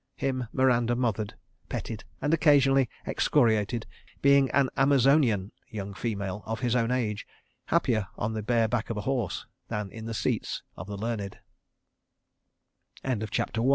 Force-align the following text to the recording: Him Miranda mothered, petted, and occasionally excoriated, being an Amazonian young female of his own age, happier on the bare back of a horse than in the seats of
Him 0.15 0.47
Miranda 0.51 0.95
mothered, 0.95 1.35
petted, 1.69 2.05
and 2.23 2.33
occasionally 2.33 2.89
excoriated, 3.05 3.85
being 4.23 4.49
an 4.49 4.71
Amazonian 4.75 5.51
young 5.69 5.93
female 5.93 6.41
of 6.47 6.61
his 6.61 6.75
own 6.75 6.89
age, 6.89 7.27
happier 7.65 8.07
on 8.17 8.33
the 8.33 8.41
bare 8.41 8.67
back 8.67 8.89
of 8.89 8.97
a 8.97 9.01
horse 9.01 9.45
than 9.67 9.91
in 9.91 10.05
the 10.07 10.15
seats 10.15 10.63
of 10.75 10.89